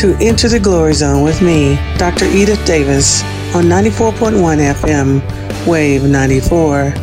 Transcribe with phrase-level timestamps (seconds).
[0.00, 2.24] To Enter the Glory Zone with me, Dr.
[2.24, 3.22] Edith Davis,
[3.54, 4.32] on 94.1
[4.72, 6.94] FM, Wave 94.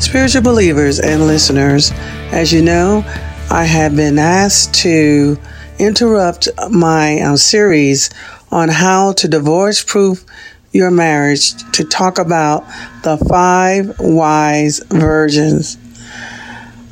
[0.00, 1.92] Spiritual believers and listeners,
[2.32, 3.04] as you know,
[3.50, 5.38] I have been asked to
[5.78, 8.08] interrupt my uh, series
[8.50, 10.24] on how to divorce proof
[10.72, 12.64] your marriage to talk about
[13.02, 15.76] the five wise virgins.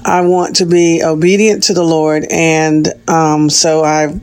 [0.05, 4.21] I want to be obedient to the Lord, and um, so I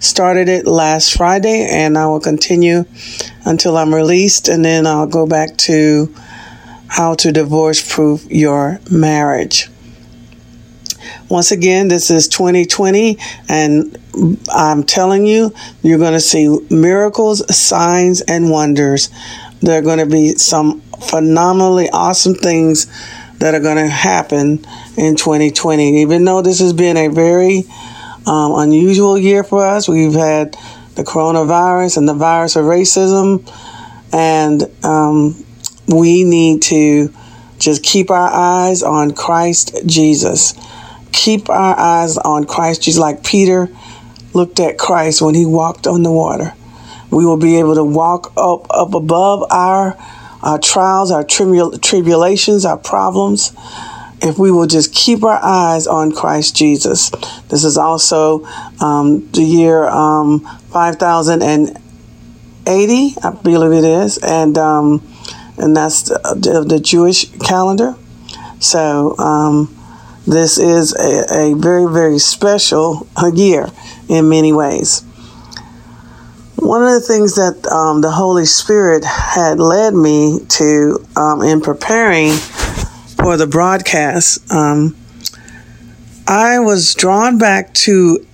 [0.00, 2.84] started it last Friday, and I will continue
[3.44, 6.12] until I'm released, and then I'll go back to
[6.88, 9.68] how to divorce proof your marriage.
[11.28, 13.96] Once again, this is 2020, and
[14.52, 19.10] I'm telling you, you're going to see miracles, signs, and wonders.
[19.60, 22.86] There are going to be some phenomenally awesome things
[23.38, 24.64] that are going to happen
[24.96, 26.02] in 2020.
[26.02, 27.62] Even though this has been a very
[28.30, 30.52] um, unusual year for us, we've had
[30.94, 33.42] the coronavirus and the virus of racism,
[34.12, 35.44] and um,
[35.88, 37.12] we need to
[37.58, 40.54] just keep our eyes on Christ Jesus.
[41.10, 43.68] Keep our eyes on Christ Jesus, like Peter
[44.32, 46.54] looked at Christ when he walked on the water.
[47.10, 49.96] We will be able to walk up up above our
[50.40, 53.52] our trials, our tribul- tribulations, our problems,
[54.22, 57.10] if we will just keep our eyes on Christ Jesus.
[57.48, 58.44] This is also
[58.80, 60.40] um, the year um,
[60.72, 61.76] 5080,
[63.22, 65.02] I believe it is, and um,
[65.58, 67.94] and that's the, the, Jewish calendar.
[68.60, 69.76] So um,
[70.26, 73.68] this is a, a very, very special year
[74.08, 75.02] in many ways.
[76.56, 81.60] One of the things that um, the Holy Spirit had led me to um, in
[81.60, 82.32] preparing
[83.22, 84.96] for the broadcast, um,
[86.26, 88.26] I was drawn back to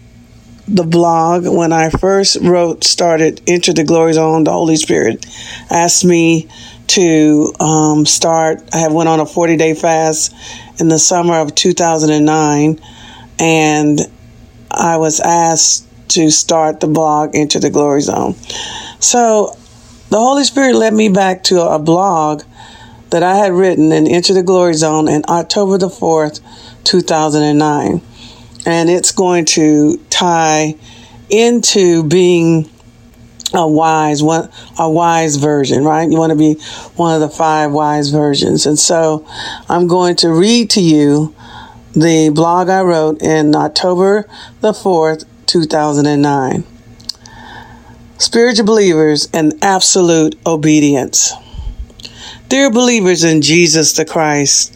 [0.69, 4.45] the blog when I first wrote, started Enter the Glory Zone.
[4.45, 5.27] The Holy Spirit
[5.71, 6.49] asked me
[6.89, 8.63] to um, start.
[8.73, 10.35] I have went on a 40 day fast
[10.79, 12.81] in the summer of 2009,
[13.39, 14.01] and
[14.71, 18.35] I was asked to start the blog Enter the Glory Zone.
[19.01, 19.57] So
[20.11, 22.43] the Holy Spirit led me back to a blog
[23.17, 26.41] that I had written in Enter the Glory Zone in October the 4th,
[26.85, 28.03] 2009.
[28.67, 30.77] And it's going to tie
[31.31, 32.69] into being
[33.55, 36.55] a wise one a wise version right you want to be
[36.97, 39.25] one of the five wise versions and so
[39.69, 41.33] i'm going to read to you
[41.95, 44.29] the blog i wrote in october
[44.61, 46.65] the 4th 2009.
[48.19, 51.33] Spiritual believers and absolute obedience.
[52.49, 54.73] Dear believers in Jesus the Christ,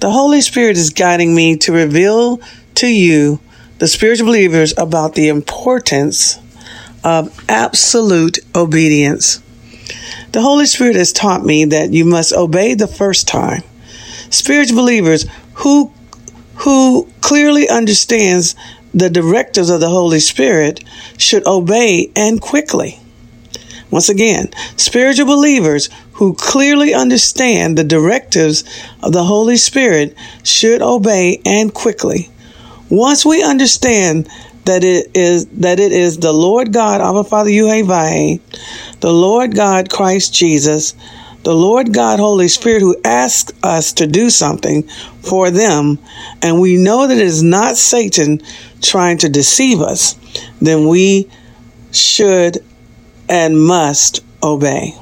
[0.00, 2.40] the Holy Spirit is guiding me to reveal
[2.76, 3.38] to you,
[3.78, 6.38] the spiritual believers, about the importance
[7.04, 9.42] of absolute obedience.
[10.32, 13.62] The Holy Spirit has taught me that you must obey the first time.
[14.30, 15.92] Spiritual believers who
[16.56, 18.54] who clearly understands
[18.94, 20.82] the directives of the Holy Spirit
[21.18, 22.98] should obey and quickly.
[23.90, 25.90] Once again, spiritual believers
[26.22, 28.62] who clearly understand the directives
[29.02, 32.30] of the Holy Spirit should obey and quickly.
[32.88, 34.28] Once we understand
[34.64, 38.38] that it is that it is the Lord God, our Father Yuhevah,
[39.00, 40.94] the Lord God Christ Jesus,
[41.42, 44.84] the Lord God Holy Spirit who asks us to do something
[45.28, 45.98] for them,
[46.40, 48.40] and we know that it is not Satan
[48.80, 50.14] trying to deceive us,
[50.60, 51.28] then we
[51.90, 52.64] should
[53.28, 54.94] and must obey.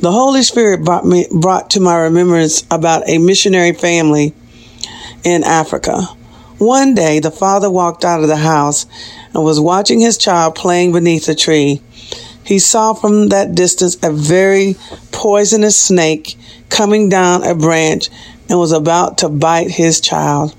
[0.00, 4.32] The Holy Spirit brought me brought to my remembrance about a missionary family
[5.24, 6.00] in Africa.
[6.56, 8.86] One day the father walked out of the house
[9.34, 11.82] and was watching his child playing beneath a tree.
[12.42, 14.76] He saw from that distance a very
[15.12, 16.38] poisonous snake
[16.70, 18.08] coming down a branch
[18.48, 20.56] and was about to bite his child.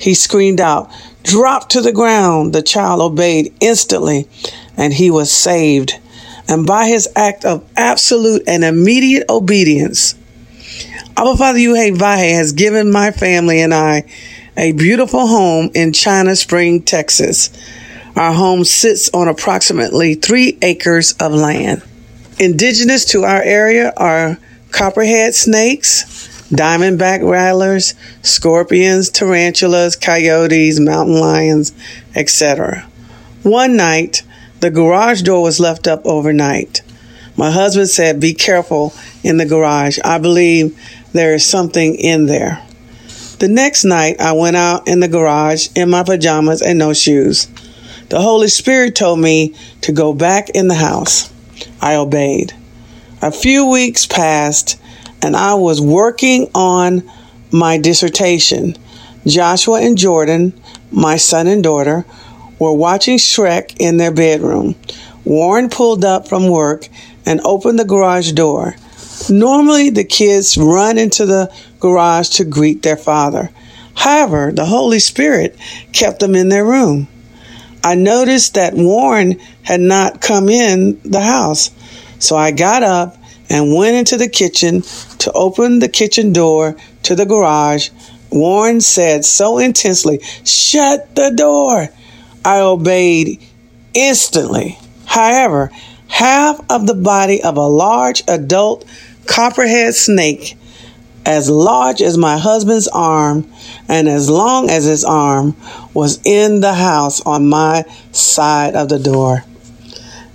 [0.00, 0.90] He screamed out,
[1.24, 2.54] Drop to the ground.
[2.54, 4.26] The child obeyed instantly
[4.78, 5.98] and he was saved.
[6.48, 10.14] And by his act of absolute and immediate obedience,
[11.16, 14.04] our Father Yuhei has given my family and I
[14.56, 17.50] a beautiful home in China Spring, Texas.
[18.16, 21.82] Our home sits on approximately three acres of land.
[22.38, 24.38] Indigenous to our area are
[24.70, 31.72] copperhead snakes, diamondback rattlers, scorpions, tarantulas, coyotes, mountain lions,
[32.14, 32.86] etc.
[33.42, 34.22] One night,
[34.60, 36.82] the garage door was left up overnight.
[37.36, 39.98] My husband said, Be careful in the garage.
[40.04, 40.78] I believe
[41.12, 42.64] there is something in there.
[43.38, 47.46] The next night, I went out in the garage in my pajamas and no shoes.
[48.08, 51.32] the Holy Spirit told me to go back in the house.
[51.80, 52.52] I obeyed.
[53.22, 54.80] A few weeks passed,
[55.22, 57.08] and I was working on
[57.52, 58.76] my dissertation.
[59.26, 60.52] Joshua and Jordan,
[60.90, 62.04] my son and daughter,
[62.58, 64.74] were watching Shrek in their bedroom.
[65.24, 66.88] Warren pulled up from work
[67.26, 68.76] and opened the garage door.
[69.28, 73.50] Normally, the kids run into the garage to greet their father.
[73.94, 75.56] However, the Holy Spirit
[75.92, 77.08] kept them in their room.
[77.82, 81.70] I noticed that Warren had not come in the house,
[82.18, 83.16] so I got up
[83.50, 84.82] and went into the kitchen
[85.18, 87.90] to open the kitchen door to the garage.
[88.30, 91.88] Warren said so intensely, Shut the door!
[92.48, 93.42] I obeyed
[93.92, 94.78] instantly.
[95.04, 95.70] However,
[96.08, 98.86] half of the body of a large adult
[99.26, 100.56] copperhead snake,
[101.26, 103.46] as large as my husband's arm
[103.86, 105.56] and as long as his arm,
[105.92, 109.44] was in the house on my side of the door.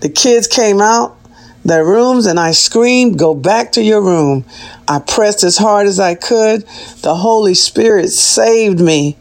[0.02, 1.18] The kids came out
[1.66, 4.46] their rooms and I screamed, Go back to your room.
[4.88, 6.68] I pressed as hard as I could.
[7.02, 9.18] The Holy Spirit saved me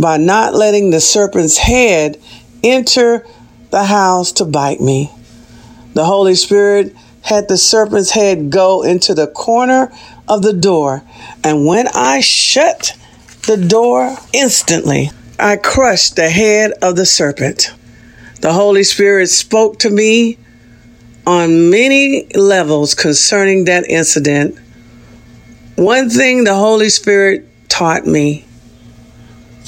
[0.00, 2.18] by not letting the serpent's head
[2.62, 3.26] enter
[3.70, 5.10] the house to bite me.
[5.94, 9.92] The Holy Spirit had the serpent's head go into the corner
[10.28, 11.02] of the door,
[11.44, 12.96] and when I shut
[13.46, 17.72] the door instantly, I crushed the head of the serpent.
[18.40, 20.38] The Holy Spirit spoke to me
[21.26, 24.58] on many levels concerning that incident.
[25.76, 28.44] One thing the Holy Spirit taught me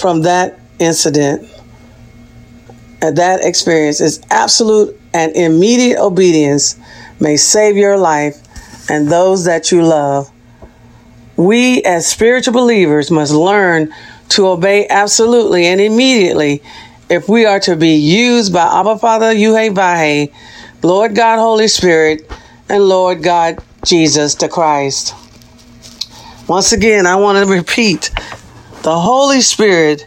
[0.03, 1.49] from that incident,
[3.01, 6.77] and that experience, is absolute and immediate obedience
[7.21, 8.37] may save your life
[8.91, 10.29] and those that you love.
[11.37, 13.95] We, as spiritual believers, must learn
[14.31, 16.63] to obey absolutely and immediately
[17.09, 20.33] if we are to be used by Abba Father Yuhe
[20.83, 22.29] Lord God, Holy Spirit,
[22.69, 25.15] and Lord God, Jesus the Christ.
[26.49, 28.11] Once again, I want to repeat
[28.83, 30.07] the Holy Spirit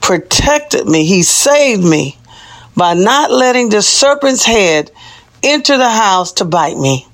[0.00, 2.18] protected me, He saved me
[2.76, 4.90] by not letting the serpent's head
[5.42, 7.06] enter the house to bite me.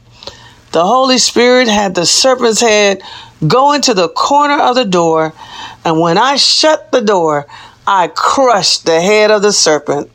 [0.72, 3.02] The Holy Spirit had the serpent's head
[3.46, 5.32] go into the corner of the door,
[5.84, 7.46] and when I shut the door,
[7.86, 10.10] I crushed the head of the serpent.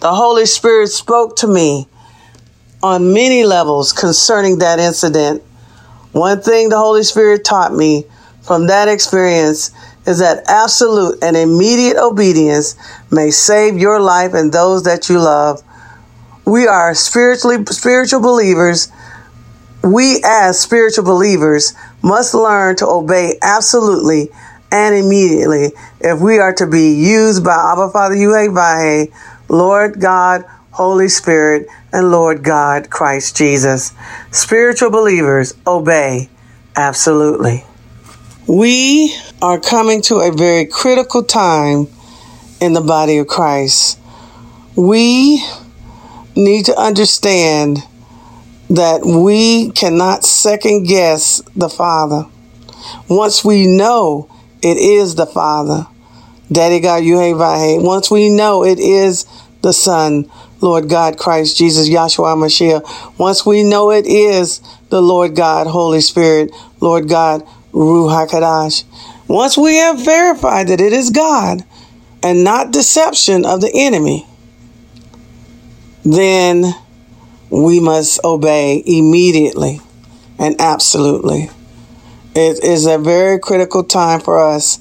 [0.00, 1.88] The Holy Spirit spoke to me
[2.82, 5.42] on many levels concerning that incident.
[6.12, 8.06] One thing the Holy Spirit taught me
[8.50, 9.70] from that experience
[10.08, 12.74] is that absolute and immediate obedience
[13.08, 15.62] may save your life and those that you love.
[16.44, 18.90] We are spiritually spiritual believers.
[19.84, 24.30] We as spiritual believers must learn to obey absolutely
[24.72, 25.70] and immediately
[26.00, 29.12] if we are to be used by Abba Father Yuhe
[29.48, 33.92] Lord God, Holy Spirit, and Lord God, Christ Jesus.
[34.32, 36.28] Spiritual believers obey
[36.74, 37.64] absolutely.
[38.52, 41.86] We are coming to a very critical time
[42.60, 43.96] in the body of Christ.
[44.74, 45.40] We
[46.34, 47.78] need to understand
[48.68, 52.26] that we cannot second guess the Father.
[53.08, 54.28] Once we know
[54.62, 55.86] it is the Father,
[56.50, 59.26] Daddy God Yuhe once we know it is
[59.62, 60.28] the Son,
[60.60, 63.16] Lord God, Christ Jesus, Yahshua Mashiach.
[63.16, 68.84] Once we know it is the Lord God, Holy Spirit, Lord God, Ruach HaKadosh.
[69.28, 71.64] Once we have verified that it is God
[72.22, 74.26] and not deception of the enemy,
[76.04, 76.74] then
[77.50, 79.80] we must obey immediately
[80.38, 81.50] and absolutely.
[82.34, 84.78] It is a very critical time for us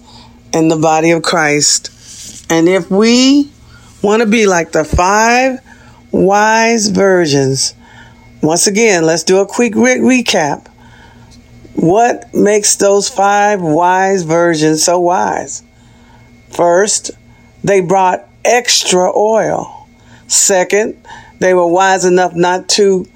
[0.54, 2.46] in the body of Christ.
[2.50, 3.52] And if we
[4.02, 5.60] want to be like the five
[6.12, 7.76] wise virgins,
[8.42, 10.69] once again, let's do a quick re- recap.
[11.80, 15.64] What makes those five wise virgins so wise?
[16.50, 17.12] First,
[17.64, 19.88] they brought extra oil.
[20.28, 21.02] Second,
[21.40, 23.08] they were wise enough not to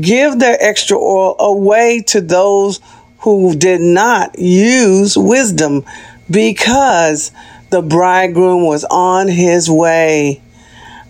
[0.00, 2.78] give their extra oil away to those
[3.18, 5.84] who did not use wisdom
[6.30, 7.32] because
[7.70, 10.40] the bridegroom was on his way.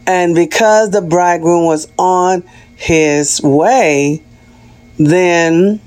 [0.07, 2.43] And because the bridegroom was on
[2.75, 4.23] his way,
[4.97, 5.81] then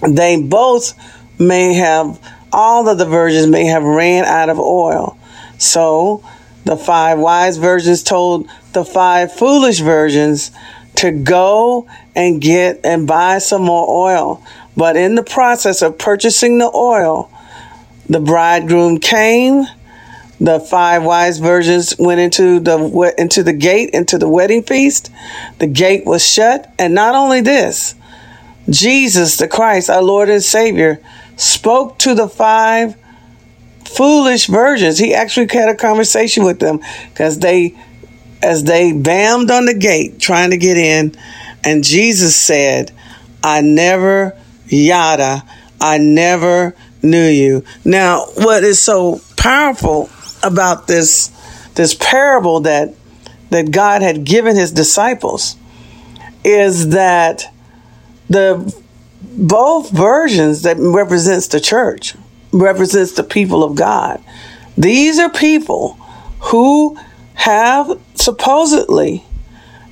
[0.00, 0.94] they both
[1.38, 2.20] may have,
[2.52, 5.18] all of the virgins may have ran out of oil.
[5.58, 6.24] So
[6.64, 10.50] the five wise virgins told the five foolish virgins
[10.96, 14.42] to go and get and buy some more oil.
[14.76, 17.30] But in the process of purchasing the oil,
[18.08, 19.66] the bridegroom came
[20.40, 25.10] the five wise virgins went into the into the gate into the wedding feast.
[25.58, 27.94] The gate was shut, and not only this,
[28.68, 31.00] Jesus the Christ, our Lord and Savior,
[31.36, 32.96] spoke to the five
[33.84, 34.98] foolish virgins.
[34.98, 36.80] He actually had a conversation with them
[37.10, 37.74] because they
[38.42, 41.14] as they bammed on the gate trying to get in,
[41.64, 42.92] and Jesus said,
[43.42, 45.42] I never yada,
[45.80, 47.64] I never knew you.
[47.84, 50.10] Now, what is so powerful
[50.42, 51.28] about this
[51.74, 52.94] this parable that
[53.50, 55.56] that God had given his disciples
[56.44, 57.52] is that
[58.28, 58.74] the
[59.20, 62.14] both versions that represents the church
[62.52, 64.22] represents the people of God.
[64.76, 65.94] These are people
[66.40, 66.98] who
[67.34, 69.24] have supposedly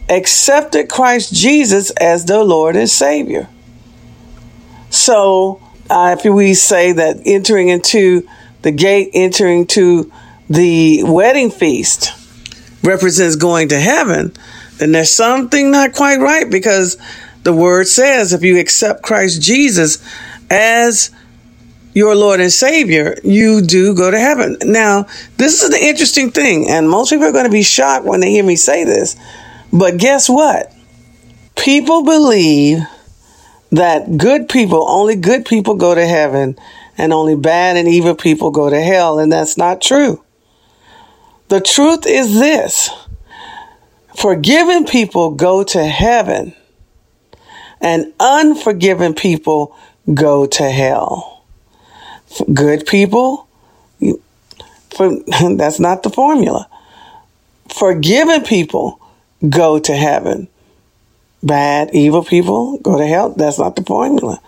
[0.08, 3.48] accepted Christ Jesus as their Lord and Savior.
[4.90, 5.60] So,
[5.90, 8.28] uh, if we say that entering into
[8.62, 10.10] the gate, entering to
[10.48, 12.12] the wedding feast
[12.82, 14.32] represents going to heaven,
[14.78, 16.96] then there's something not quite right because
[17.44, 20.04] the word says if you accept Christ Jesus
[20.50, 21.10] as
[21.94, 24.56] your Lord and Savior, you do go to heaven.
[24.62, 28.20] Now, this is an interesting thing, and most people are going to be shocked when
[28.20, 29.16] they hear me say this.
[29.72, 30.72] But guess what?
[31.56, 32.80] People believe
[33.70, 36.58] that good people, only good people go to heaven,
[36.98, 40.24] and only bad and evil people go to hell, and that's not true.
[41.48, 42.90] The truth is this
[44.16, 46.54] forgiven people go to heaven,
[47.84, 49.76] and unforgiven people
[50.12, 51.34] go to hell
[52.52, 53.48] good people,
[54.90, 55.16] for,
[55.56, 56.68] that's not the formula.
[57.68, 59.00] Forgiven people
[59.48, 60.48] go to heaven.
[61.42, 63.30] Bad, evil people go to hell.
[63.30, 64.40] That's not the formula.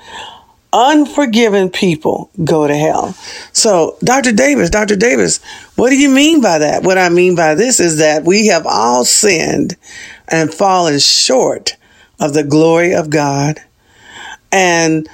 [0.72, 3.14] Unforgiven people go to hell.
[3.52, 4.32] So, Dr.
[4.32, 4.96] Davis, Dr.
[4.96, 5.42] Davis,
[5.76, 6.82] what do you mean by that?
[6.82, 9.76] What I mean by this is that we have all sinned
[10.28, 11.76] and fallen short
[12.20, 13.60] of the glory of God.
[14.52, 15.08] And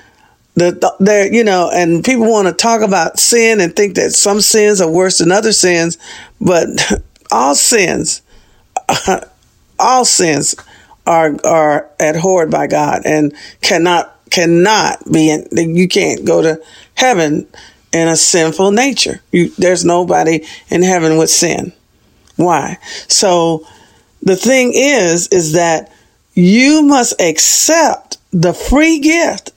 [0.54, 4.40] the, the you know, and people want to talk about sin and think that some
[4.40, 5.98] sins are worse than other sins,
[6.40, 6.68] but
[7.32, 8.22] all sins,
[9.78, 10.54] all sins
[11.06, 16.62] are are abhorred by God and cannot cannot be in, you can't go to
[16.94, 17.46] heaven
[17.92, 19.20] in a sinful nature.
[19.30, 21.72] You, there's nobody in heaven with sin.
[22.36, 22.78] Why?
[23.08, 23.66] So
[24.22, 25.91] the thing is, is that
[26.34, 29.52] you must accept the free gift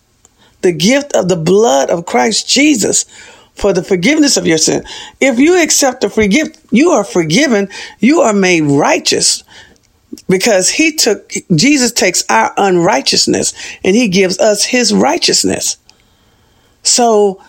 [0.65, 3.05] the gift of the blood of Christ Jesus
[3.53, 4.83] for the forgiveness of your sin.
[5.21, 7.69] If you accept the free gift, you are forgiven.
[7.99, 9.43] You are made righteous
[10.27, 13.53] because he took, Jesus takes our unrighteousness
[13.83, 15.77] and he gives us his righteousness.
[16.81, 17.43] So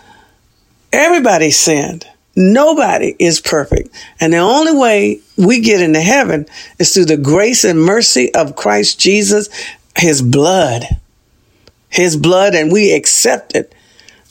[0.92, 2.06] everybody sinned.
[2.36, 3.88] Nobody is perfect.
[4.20, 6.46] And the only way we get into heaven
[6.78, 9.48] is through the grace and mercy of Christ Jesus,
[9.96, 10.84] his blood
[11.96, 13.74] his blood and we accept it.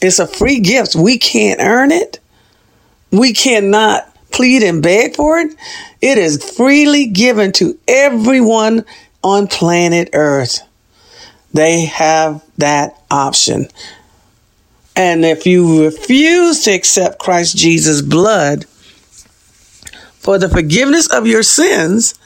[0.00, 0.94] It's a free gift.
[0.94, 2.20] We can't earn it.
[3.10, 5.54] We cannot plead and beg for it.
[6.00, 8.84] It is freely given to everyone
[9.22, 10.60] on planet Earth.
[11.54, 13.68] They have that option.
[14.94, 18.66] And if you refuse to accept Christ Jesus' blood
[20.26, 22.16] for the forgiveness of your sins,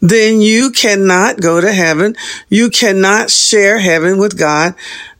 [0.00, 2.16] then you cannot go to heaven.
[2.48, 4.74] You cannot share heaven with God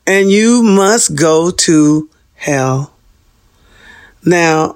[0.05, 2.91] and you must go to hell.
[4.25, 4.75] Now,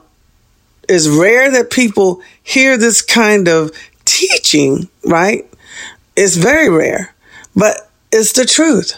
[0.87, 3.71] it's rare that people hear this kind of
[4.05, 5.45] teaching, right?
[6.15, 7.13] It's very rare,
[7.53, 8.97] but it's the truth.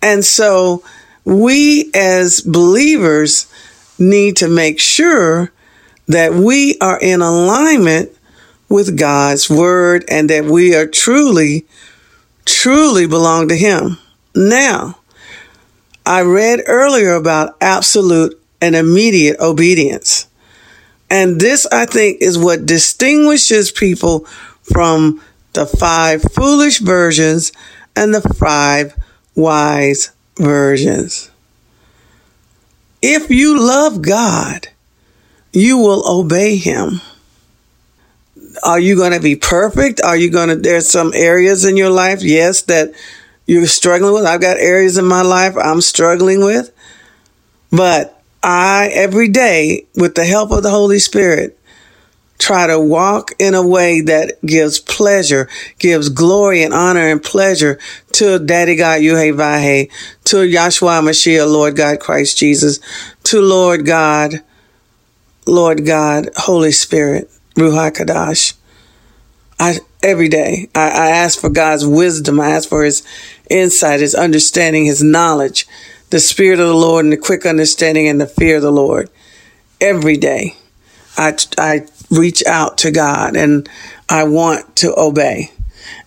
[0.00, 0.82] And so
[1.26, 3.46] we as believers
[3.98, 5.52] need to make sure
[6.06, 8.10] that we are in alignment
[8.68, 11.66] with God's word and that we are truly,
[12.44, 13.98] truly belong to Him.
[14.34, 14.98] Now,
[16.04, 20.26] I read earlier about absolute and immediate obedience.
[21.10, 24.20] And this, I think, is what distinguishes people
[24.62, 27.52] from the five foolish versions
[27.94, 28.96] and the five
[29.34, 31.30] wise versions.
[33.02, 34.68] If you love God,
[35.52, 37.00] you will obey Him.
[38.64, 40.00] Are you going to be perfect?
[40.02, 42.92] Are you going to, there's some areas in your life, yes, that
[43.46, 44.24] you're struggling with.
[44.24, 46.72] I've got areas in my life I'm struggling with.
[47.70, 51.58] But I, every day, with the help of the Holy Spirit,
[52.38, 57.78] try to walk in a way that gives pleasure, gives glory and honor and pleasure
[58.12, 59.90] to Daddy God Yuhei
[60.24, 62.80] to Yahshua Mashiach, Lord God Christ Jesus,
[63.24, 64.42] to Lord God
[65.46, 68.54] Lord God, Holy Spirit, Ruach Kadosh.
[69.58, 72.40] I every day I, I ask for God's wisdom.
[72.40, 73.06] I ask for His
[73.50, 75.66] insight, His understanding, His knowledge,
[76.10, 79.10] the Spirit of the Lord, and the quick understanding and the fear of the Lord.
[79.80, 80.56] Every day,
[81.16, 83.68] I I reach out to God and
[84.08, 85.50] I want to obey.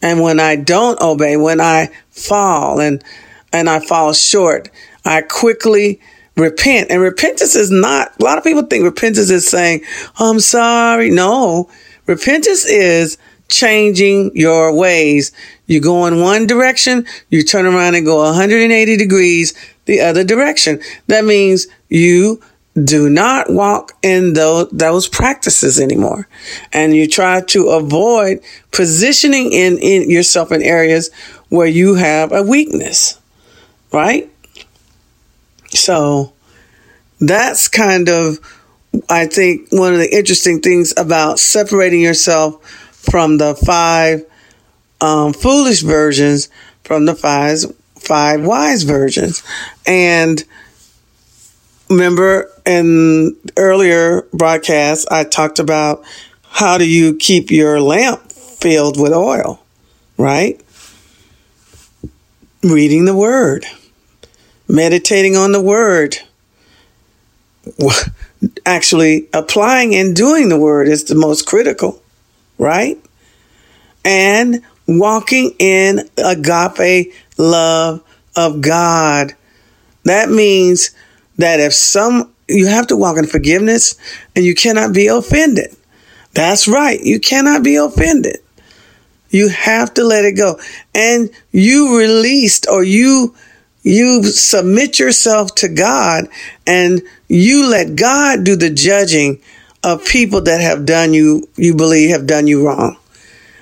[0.02, 3.04] And when I don't obey, when I fall and
[3.52, 4.70] and I fall short,
[5.04, 6.02] I quickly
[6.36, 6.92] repent.
[6.92, 9.82] And repentance is not, a lot of people think repentance is saying,
[10.20, 11.10] oh, I'm sorry.
[11.10, 11.70] No,
[12.06, 15.32] repentance is changing your ways.
[15.68, 19.54] You go in one direction, you turn around and go 180 degrees
[19.86, 20.82] the other direction.
[21.08, 22.42] That means you
[22.84, 26.28] do not walk in those, those practices anymore.
[26.74, 31.10] And you try to avoid positioning in, in yourself in areas
[31.50, 33.20] where you have a weakness,
[33.94, 34.30] right?
[35.76, 36.34] So
[37.20, 38.40] that's kind of,
[39.10, 44.26] I think, one of the interesting things about separating yourself from the five
[45.02, 46.50] um, foolish versions
[46.84, 47.60] from the five
[47.96, 49.44] five wise versions.
[49.86, 50.44] And
[51.90, 56.04] remember in earlier broadcasts, I talked about
[56.44, 59.64] how do you keep your lamp filled with oil,
[60.18, 60.60] right?
[62.64, 63.66] Reading the word,
[64.68, 66.18] meditating on the word,
[68.66, 72.02] actually applying and doing the word is the most critical,
[72.58, 72.98] right?
[74.04, 78.04] And walking in agape love
[78.36, 79.34] of God.
[80.04, 80.92] That means
[81.38, 83.96] that if some, you have to walk in forgiveness
[84.36, 85.76] and you cannot be offended.
[86.34, 87.00] That's right.
[87.02, 88.38] You cannot be offended.
[89.30, 90.60] You have to let it go.
[90.94, 93.36] And you released or you
[93.86, 96.28] you submit yourself to God
[96.66, 99.40] and you let God do the judging
[99.84, 102.98] of people that have done you, you believe have done you wrong.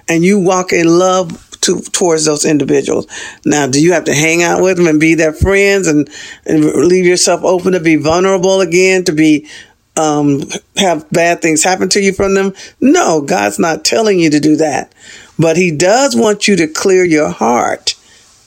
[0.07, 3.05] And you walk in love to, towards those individuals.
[3.45, 6.09] Now, do you have to hang out with them and be their friends and,
[6.45, 9.49] and leave yourself open to be vulnerable again, to be,
[9.97, 10.43] um,
[10.77, 12.53] have bad things happen to you from them?
[12.79, 14.93] No, God's not telling you to do that.
[15.38, 17.95] But He does want you to clear your heart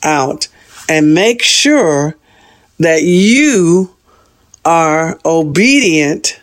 [0.03, 0.49] out
[0.89, 2.17] and make sure
[2.79, 3.95] that you
[4.65, 6.41] are obedient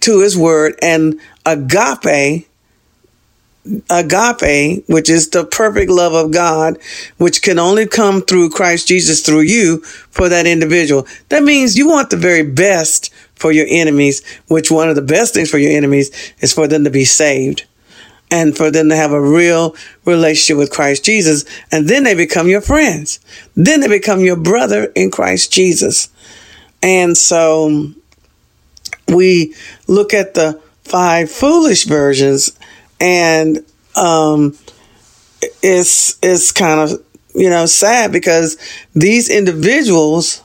[0.00, 2.46] to his word and agape
[3.90, 6.78] agape which is the perfect love of god
[7.18, 9.78] which can only come through christ jesus through you
[10.10, 11.06] for that individual.
[11.28, 15.34] That means you want the very best for your enemies which one of the best
[15.34, 17.64] things for your enemies is for them to be saved
[18.30, 21.44] and for them to have a real relationship with Christ Jesus.
[21.72, 23.18] And then they become your friends.
[23.56, 26.08] Then they become your brother in Christ Jesus.
[26.82, 27.92] And so
[29.08, 29.54] we
[29.86, 32.58] look at the five foolish versions
[33.00, 33.64] and
[33.96, 34.56] um,
[35.62, 37.02] it's it's kind of
[37.34, 38.56] you know sad because
[38.94, 40.42] these individuals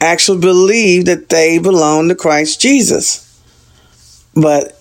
[0.00, 3.24] actually believe that they belong to Christ Jesus.
[4.34, 4.77] But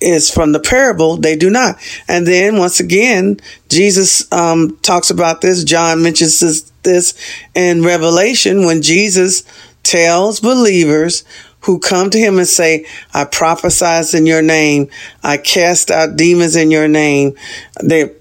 [0.00, 1.76] is from the parable, they do not.
[2.06, 5.64] And then once again, Jesus um, talks about this.
[5.64, 7.14] John mentions this, this
[7.54, 9.42] in Revelation when Jesus
[9.82, 11.24] tells believers
[11.60, 14.88] who come to him and say, I prophesied in your name.
[15.22, 17.36] I cast out demons in your name.
[17.80, 18.12] They're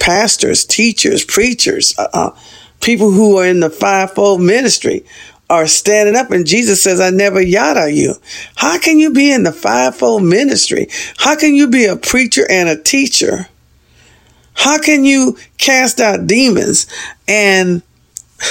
[0.00, 2.30] pastors, teachers, preachers, uh, uh,
[2.80, 5.04] people who are in the fivefold ministry
[5.54, 8.14] are standing up and Jesus says, I never yada you.
[8.56, 10.88] How can you be in the fivefold ministry?
[11.18, 13.48] How can you be a preacher and a teacher?
[14.54, 16.86] How can you cast out demons
[17.26, 17.82] and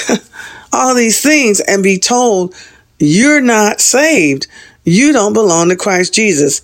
[0.72, 2.54] all these things and be told
[2.98, 4.46] you're not saved?
[4.84, 6.60] You don't belong to Christ Jesus.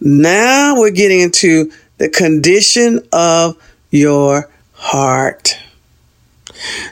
[0.00, 3.56] Now we're getting into the condition of
[3.90, 5.58] your heart.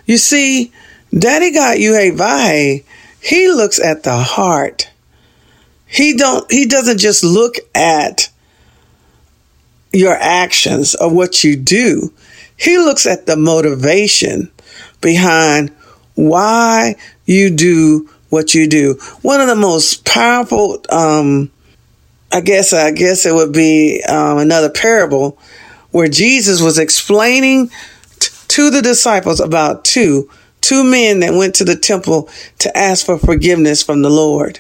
[0.05, 0.73] You see,
[1.17, 2.85] Daddy got you a vahe.
[3.21, 4.91] He looks at the heart.
[5.87, 8.31] He don't he doesn't just look at
[9.93, 12.13] your actions or what you do.
[12.57, 14.51] He looks at the motivation
[15.01, 15.71] behind
[16.15, 18.95] why you do what you do.
[19.23, 21.51] One of the most powerful um
[22.33, 25.39] I guess I guess it would be um, another parable
[25.91, 27.71] where Jesus was explaining
[28.19, 30.29] t- to the disciples about two
[30.67, 34.59] two men that went to the temple to ask for forgiveness from the Lord.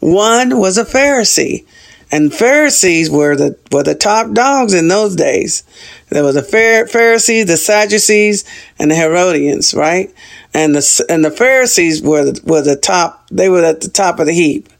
[0.00, 1.66] One was a Pharisee,
[2.10, 5.64] and Pharisees were the were the top dogs in those days.
[6.08, 8.44] There was the Pharisees, the Sadducees,
[8.78, 10.10] and the Herodians, right?
[10.54, 13.28] And the and the Pharisees were were the top.
[13.30, 14.70] They were at the top of the heap,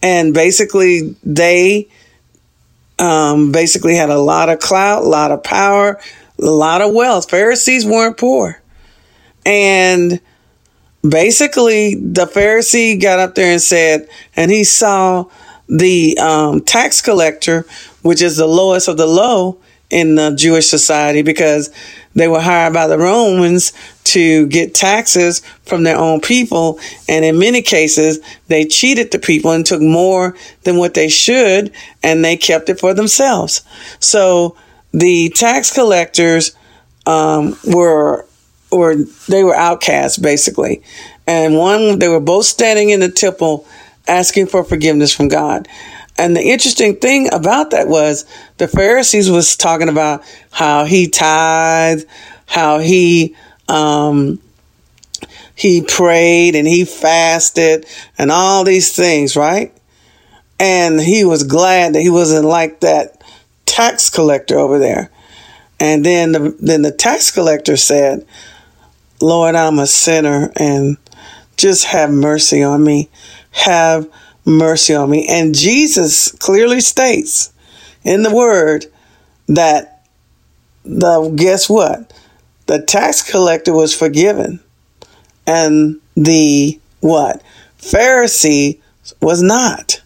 [0.00, 1.88] And basically, they
[3.00, 6.00] um, basically had a lot of clout, a lot of power,
[6.40, 7.28] a lot of wealth.
[7.28, 8.62] Pharisees weren't poor.
[9.46, 10.20] And
[11.08, 15.26] basically, the Pharisee got up there and said, and he saw
[15.68, 17.64] the um, tax collector,
[18.02, 21.70] which is the lowest of the low in the Jewish society because
[22.14, 23.72] they were hired by the Romans
[24.04, 26.80] to get taxes from their own people.
[27.08, 31.72] And in many cases, they cheated the people and took more than what they should,
[32.02, 33.62] and they kept it for themselves.
[34.00, 34.56] So
[34.92, 36.56] the tax collectors
[37.04, 38.26] um, were,
[38.76, 38.96] were
[39.28, 40.82] they were outcasts basically,
[41.26, 43.66] and one they were both standing in the temple
[44.08, 45.68] asking for forgiveness from God.
[46.18, 48.24] And the interesting thing about that was
[48.56, 52.06] the Pharisees was talking about how he tithed,
[52.46, 53.36] how he
[53.68, 54.40] um,
[55.54, 57.86] he prayed and he fasted
[58.18, 59.72] and all these things, right?
[60.58, 63.22] And he was glad that he wasn't like that
[63.66, 65.10] tax collector over there.
[65.78, 68.26] And then the, then the tax collector said,
[69.20, 70.96] "Lord, I'm a sinner and
[71.56, 73.08] just have mercy on me.
[73.50, 74.08] Have
[74.44, 75.26] mercy on me.
[75.28, 77.52] And Jesus clearly states
[78.04, 78.86] in the word
[79.48, 80.04] that
[80.84, 82.12] the guess what?
[82.66, 84.60] The tax collector was forgiven.
[85.46, 87.42] And the what?
[87.78, 88.80] Pharisee
[89.20, 90.00] was not.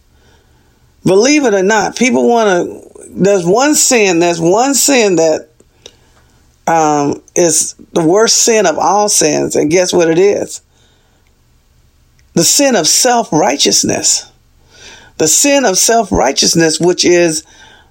[1.03, 2.91] Believe it or not, people want to.
[3.09, 4.19] There's one sin.
[4.19, 5.49] There's one sin that
[6.67, 10.61] um, is the worst sin of all sins, and guess what it is?
[12.33, 14.31] The sin of self righteousness
[15.21, 17.43] the sin of self righteousness, which is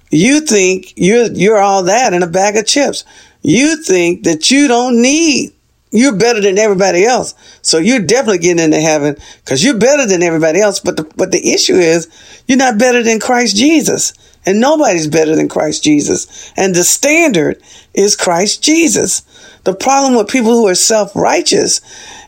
[0.09, 3.05] you think you're you're all that in a bag of chips.
[3.41, 5.53] You think that you don't need
[5.91, 7.35] you're better than everybody else.
[7.61, 10.79] So you're definitely getting into heaven because you're better than everybody else.
[10.79, 12.07] But the, but the issue is
[12.47, 14.13] you're not better than Christ Jesus.
[14.45, 16.51] And nobody's better than Christ Jesus.
[16.57, 17.61] And the standard
[17.93, 19.21] is Christ Jesus.
[19.65, 21.81] The problem with people who are self righteous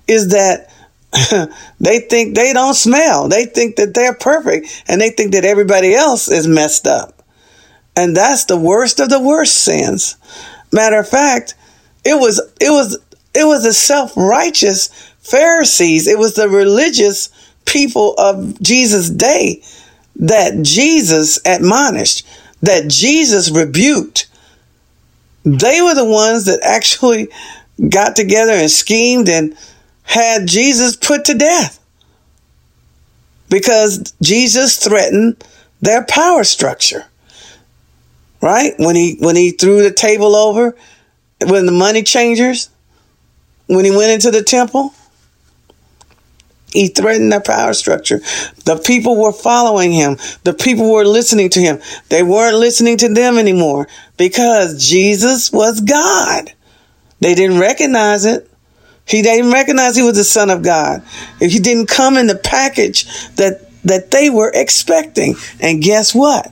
[0.07, 0.69] is that
[1.79, 3.29] they think they don't smell.
[3.29, 7.23] They think that they're perfect and they think that everybody else is messed up.
[7.95, 10.17] And that's the worst of the worst sins.
[10.71, 11.55] Matter of fact,
[12.03, 12.97] it was it was
[13.33, 14.87] it was the self-righteous
[15.19, 17.29] Pharisees, it was the religious
[17.65, 19.63] people of Jesus' day
[20.17, 22.27] that Jesus admonished,
[22.61, 24.27] that Jesus rebuked.
[25.43, 27.29] They were the ones that actually
[27.89, 29.57] got together and schemed and
[30.03, 31.79] had Jesus put to death
[33.49, 35.43] because Jesus threatened
[35.81, 37.05] their power structure.
[38.41, 38.73] Right?
[38.77, 40.75] When he when he threw the table over
[41.47, 42.69] when the money changers,
[43.67, 44.93] when he went into the temple,
[46.73, 48.19] he threatened the power structure.
[48.65, 50.17] The people were following him.
[50.43, 51.79] The people were listening to him.
[52.09, 56.51] They weren't listening to them anymore because Jesus was God.
[57.19, 58.49] They didn't recognize it.
[59.05, 61.03] He didn't recognize he was the son of God.
[61.39, 65.35] He didn't come in the package that, that they were expecting.
[65.59, 66.51] And guess what?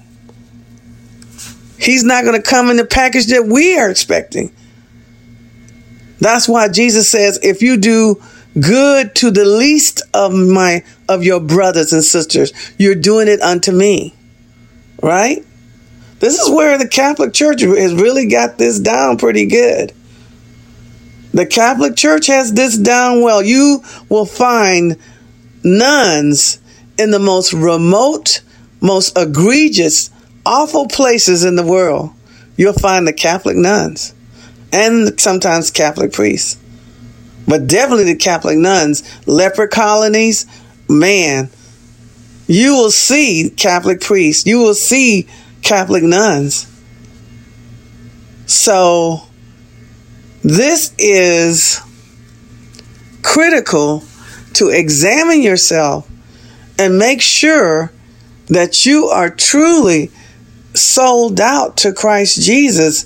[1.79, 4.53] He's not going to come in the package that we are expecting.
[6.21, 8.21] That's why Jesus says, if you do
[8.59, 13.71] good to the least of my of your brothers and sisters, you're doing it unto
[13.71, 14.15] me.
[15.01, 15.43] Right?
[16.19, 19.93] This is where the Catholic Church has really got this down pretty good.
[21.33, 23.41] The Catholic Church has this down well.
[23.41, 24.97] You will find
[25.63, 26.61] nuns
[26.99, 28.41] in the most remote,
[28.79, 30.11] most egregious,
[30.45, 32.11] awful places in the world.
[32.57, 34.13] You'll find the Catholic nuns
[34.71, 36.57] and sometimes Catholic priests.
[37.47, 40.45] But definitely the Catholic nuns, leper colonies,
[40.87, 41.49] man,
[42.47, 45.27] you will see Catholic priests, you will see
[45.61, 46.67] Catholic nuns.
[48.45, 49.21] So,
[50.43, 51.79] this is
[53.21, 54.03] critical
[54.53, 56.09] to examine yourself
[56.77, 57.91] and make sure
[58.47, 60.11] that you are truly
[60.73, 63.05] sold out to Christ Jesus,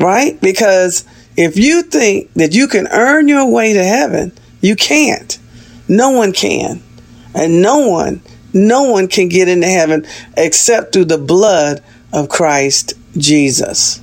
[0.00, 0.40] right?
[0.40, 1.04] Because
[1.36, 5.38] if you think that you can earn your way to heaven, you can't.
[5.88, 6.82] No one can.
[7.34, 11.82] And no one, no one can get into heaven except through the blood
[12.12, 14.00] of Christ Jesus.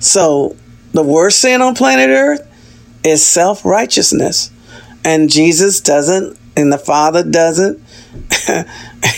[0.00, 0.56] So
[0.92, 2.46] the worst sin on planet Earth
[3.04, 4.50] is self righteousness.
[5.04, 7.78] And Jesus doesn't, and the Father doesn't,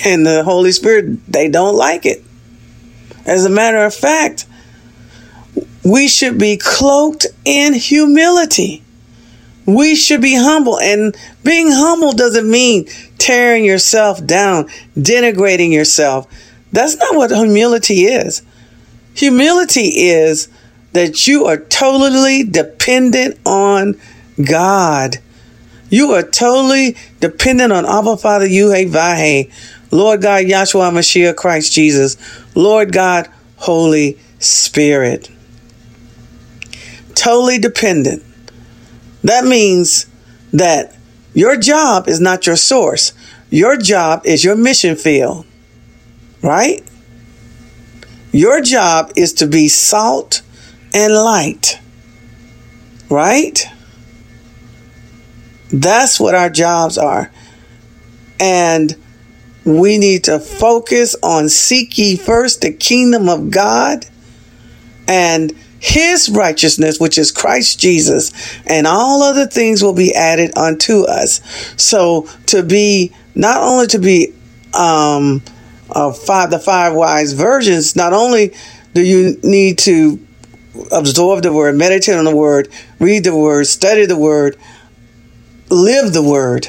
[0.04, 2.22] and the Holy Spirit, they don't like it.
[3.24, 4.46] As a matter of fact,
[5.84, 8.82] we should be cloaked in humility.
[9.66, 10.78] We should be humble.
[10.78, 12.86] And being humble doesn't mean
[13.18, 16.26] tearing yourself down, denigrating yourself.
[16.72, 18.42] That's not what humility is.
[19.14, 20.48] Humility is
[20.92, 24.00] that you are totally dependent on
[24.42, 25.18] God.
[25.88, 29.50] You are totally dependent on Abba Father Yuhe
[29.90, 32.16] Lord God, Yahshua Mashiach Christ Jesus,
[32.54, 35.30] Lord God, Holy Spirit.
[37.20, 38.22] Totally dependent.
[39.24, 40.06] That means
[40.54, 40.96] that
[41.34, 43.12] your job is not your source.
[43.50, 45.44] Your job is your mission field,
[46.42, 46.82] right?
[48.32, 50.40] Your job is to be salt
[50.94, 51.78] and light,
[53.10, 53.66] right?
[55.70, 57.30] That's what our jobs are.
[58.40, 58.96] And
[59.66, 64.06] we need to focus on seek ye first the kingdom of God
[65.06, 68.32] and his righteousness, which is Christ Jesus,
[68.66, 71.40] and all other things will be added unto us.
[71.76, 74.34] So to be not only to be
[74.74, 75.42] um
[75.90, 78.54] uh, five the five wise virgins, not only
[78.94, 80.24] do you need to
[80.92, 84.56] absorb the word, meditate on the word, read the word, study the word,
[85.68, 86.68] live the word.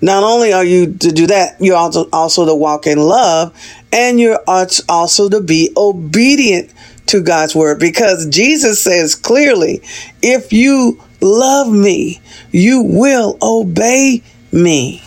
[0.00, 3.52] Not only are you to do that, you're also, also to walk in love
[3.92, 6.72] and you're also to be obedient
[7.08, 9.82] to God's word because Jesus says clearly,
[10.22, 15.02] if you love me, you will obey me.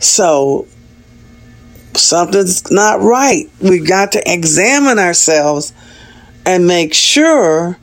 [0.00, 0.66] So
[1.94, 3.48] something's not right.
[3.60, 5.72] We got to examine ourselves
[6.44, 7.78] and make sure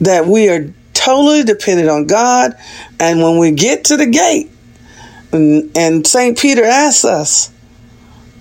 [0.00, 2.54] that we are totally dependent on God.
[2.98, 4.50] And when we get to the gate,
[5.32, 6.36] and, and St.
[6.38, 7.51] Peter asks us,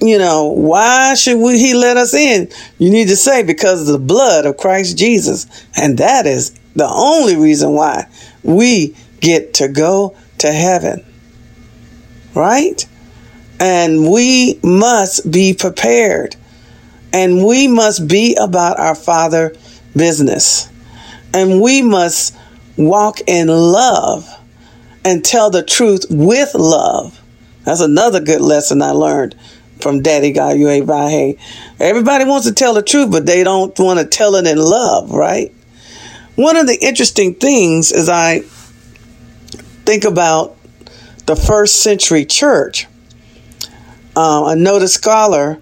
[0.02, 2.50] you know, why should we, he let us in?
[2.80, 5.46] You need to say, because of the blood of Christ Jesus.
[5.78, 8.08] And that is the only reason why
[8.42, 11.06] we get to go to heaven.
[12.34, 12.84] Right?
[13.60, 16.36] And we must be prepared.
[17.14, 19.56] And we must be about our Father
[19.96, 20.68] business.
[21.32, 22.36] And we must
[22.76, 24.28] walk in love
[25.06, 27.22] and tell the truth with love.
[27.66, 29.36] That's another good lesson I learned
[29.82, 31.39] from Daddy God Yahweh Vahe.
[31.80, 35.12] Everybody wants to tell the truth, but they don't want to tell it in love,
[35.12, 35.54] right?
[36.36, 38.39] One of the interesting things is I
[39.86, 40.58] think about
[41.26, 42.88] the first century church.
[44.15, 45.62] Uh, a noted scholar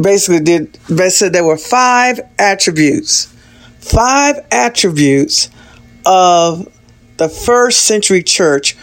[0.00, 0.78] basically did
[1.10, 3.26] said there were five attributes,
[3.80, 5.48] five attributes
[6.04, 6.68] of
[7.16, 8.76] the first century church,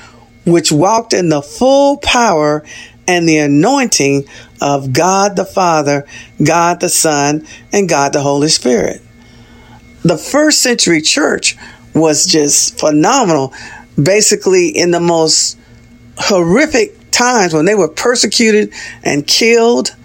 [0.45, 2.63] which walked in the full power
[3.07, 4.25] and the anointing
[4.61, 6.05] of God the Father,
[6.43, 9.01] God the Son, and God the Holy Spirit.
[10.03, 11.57] The first century church
[11.93, 13.53] was just phenomenal.
[14.01, 15.57] Basically, in the most
[16.17, 19.95] horrific times when they were persecuted and killed,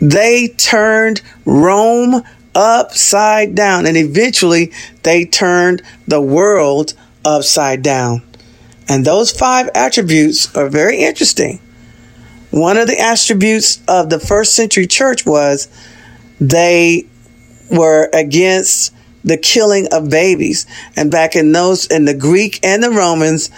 [0.00, 2.22] they turned Rome
[2.54, 3.86] upside down.
[3.86, 8.22] And eventually they turned the world upside down.
[8.88, 11.60] And those five attributes are very interesting.
[12.56, 15.68] One of the attributes of the first century church was
[16.40, 17.04] they
[17.70, 20.64] were against the killing of babies.
[20.96, 23.50] And back in those, in the Greek and the Romans,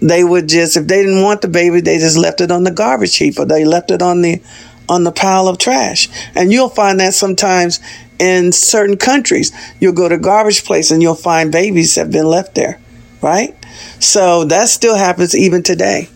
[0.00, 2.70] they would just, if they didn't want the baby, they just left it on the
[2.70, 4.40] garbage heap or they left it on the,
[4.88, 6.08] on the pile of trash.
[6.34, 7.80] And you'll find that sometimes
[8.18, 9.52] in certain countries.
[9.78, 12.80] You'll go to garbage place and you'll find babies have been left there,
[13.20, 13.54] right?
[14.00, 16.08] So that still happens even today.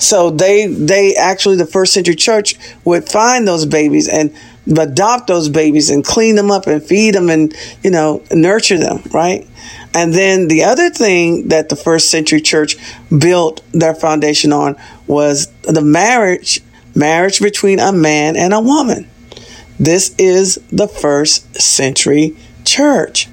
[0.00, 4.34] So they they actually the first century church would find those babies and
[4.66, 9.02] adopt those babies and clean them up and feed them and you know nurture them,
[9.12, 9.46] right?
[9.94, 12.76] And then the other thing that the first century church
[13.10, 16.62] built their foundation on was the marriage
[16.94, 19.08] marriage between a man and a woman.
[19.78, 23.28] This is the first century church.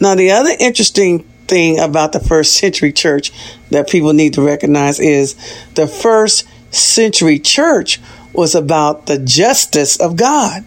[0.00, 3.32] Now, the other interesting thing about the first century church
[3.70, 5.34] that people need to recognize is
[5.74, 8.00] the first century church
[8.32, 10.64] was about the justice of God.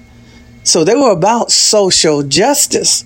[0.64, 3.06] So they were about social justice.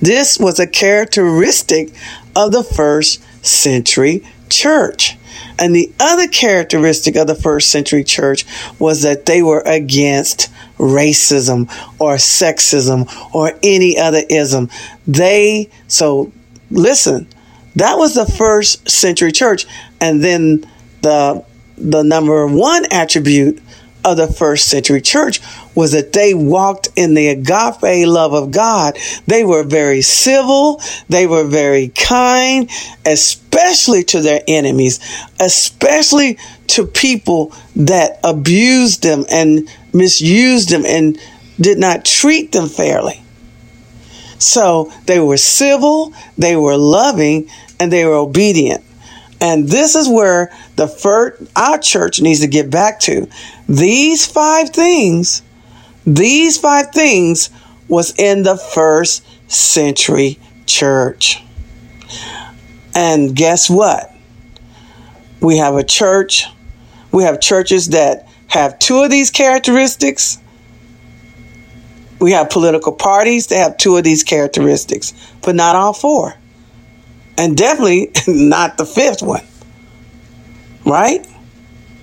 [0.00, 1.90] This was a characteristic
[2.34, 5.16] of the first century church.
[5.58, 8.44] And the other characteristic of the first century church
[8.78, 11.68] was that they were against racism
[11.98, 14.70] or sexism or any other ism.
[15.06, 16.32] They, so
[16.70, 17.26] listen,
[17.76, 19.66] that was the first century church.
[20.00, 20.64] And then
[21.02, 21.44] the,
[21.76, 23.62] the number one attribute
[24.06, 25.40] of the first century church
[25.74, 28.96] was that they walked in the agape love of God.
[29.26, 30.80] They were very civil.
[31.08, 32.70] They were very kind,
[33.04, 35.00] especially to their enemies,
[35.40, 36.38] especially
[36.68, 41.18] to people that abused them and misused them and
[41.60, 43.22] did not treat them fairly.
[44.38, 48.84] So they were civil, they were loving, and they were obedient.
[49.40, 53.28] And this is where the first, our church needs to get back to.
[53.68, 55.42] These five things,
[56.06, 57.50] these five things
[57.88, 61.42] was in the first century church.
[62.94, 64.10] And guess what?
[65.40, 66.46] We have a church,
[67.12, 70.38] we have churches that have two of these characteristics.
[72.18, 76.34] We have political parties that have two of these characteristics, but not all four
[77.38, 79.44] and definitely not the fifth one.
[80.84, 81.26] Right?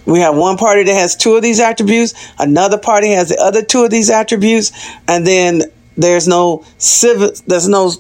[0.05, 3.63] We have one party that has two of these attributes, another party has the other
[3.63, 4.71] two of these attributes,
[5.07, 5.63] and then
[5.95, 7.91] there's no civil there's no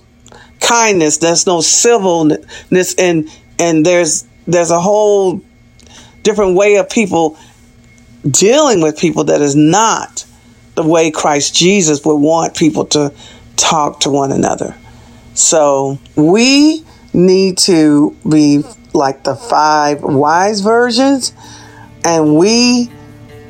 [0.59, 5.41] kindness, there's no civilness and and there's there's a whole
[6.23, 7.37] different way of people
[8.29, 10.25] dealing with people that is not
[10.75, 13.13] the way Christ Jesus would want people to
[13.55, 14.75] talk to one another.
[15.35, 21.33] So we need to be like the five wise versions,
[22.03, 22.89] and we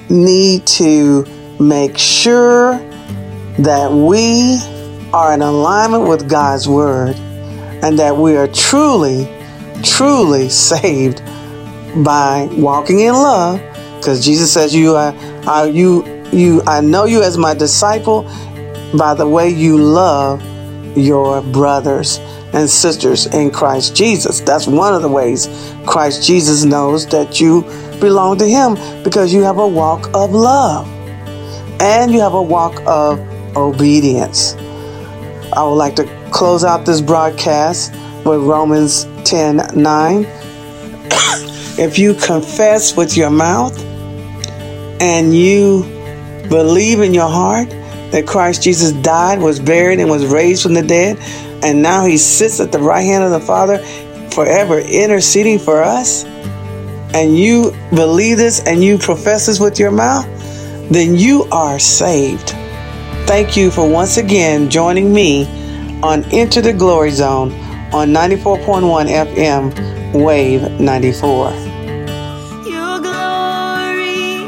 [0.10, 1.26] need to
[1.60, 2.78] make sure
[3.60, 4.60] that we
[5.14, 7.16] are in alignment with God's word
[7.84, 9.28] and that we are truly,
[9.84, 11.22] truly saved
[12.04, 13.62] by walking in love.
[13.98, 15.14] Because Jesus says, "You are,
[15.48, 16.62] are you, you.
[16.68, 18.24] I know you as my disciple
[18.98, 20.42] by the way you love
[20.98, 22.20] your brothers."
[22.54, 24.40] And sisters in Christ Jesus.
[24.40, 25.48] That's one of the ways
[25.86, 27.64] Christ Jesus knows that you
[28.00, 30.88] belong to Him because you have a walk of love
[31.82, 33.20] and you have a walk of
[33.58, 34.56] obedience.
[35.54, 37.92] I would like to close out this broadcast
[38.26, 40.26] with Romans 10 9.
[41.78, 43.78] if you confess with your mouth
[45.02, 45.84] and you
[46.50, 47.70] believe in your heart
[48.12, 51.18] that Christ Jesus died, was buried, and was raised from the dead,
[51.64, 53.80] and now he sits at the right hand of the Father
[54.32, 56.26] forever interceding for us,
[57.14, 60.28] and you believe this and you profess this with your mouth,
[60.92, 62.50] then you are saved.
[63.28, 65.46] Thank you for once again joining me
[66.02, 67.52] on Enter the Glory Zone
[67.94, 71.52] on 94.1 FM, Wave 94.
[72.68, 74.40] Your glory,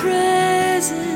[0.00, 1.09] presence.